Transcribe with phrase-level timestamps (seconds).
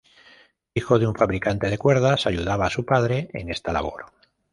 [0.73, 4.05] Hijo de un fabricante de cuerdas, ayudaba a su padre en esta labor.